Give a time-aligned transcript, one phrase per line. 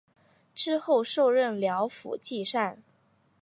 [0.55, 2.81] 之后授任辽府纪善。